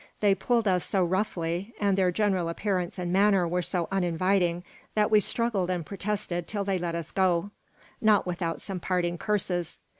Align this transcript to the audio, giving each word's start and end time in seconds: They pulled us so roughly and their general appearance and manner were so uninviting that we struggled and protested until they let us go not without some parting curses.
They 0.19 0.33
pulled 0.33 0.67
us 0.67 0.83
so 0.83 1.05
roughly 1.05 1.75
and 1.79 1.95
their 1.95 2.11
general 2.11 2.49
appearance 2.49 2.97
and 2.97 3.13
manner 3.13 3.47
were 3.47 3.61
so 3.61 3.87
uninviting 3.91 4.63
that 4.95 5.11
we 5.11 5.19
struggled 5.19 5.69
and 5.69 5.85
protested 5.85 6.37
until 6.37 6.63
they 6.63 6.79
let 6.79 6.95
us 6.95 7.11
go 7.11 7.51
not 8.01 8.25
without 8.25 8.63
some 8.63 8.79
parting 8.79 9.19
curses. 9.19 9.79